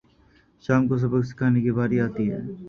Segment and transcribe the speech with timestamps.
[0.63, 2.39] شام کو سبق سکھانے کی باری آتی ہے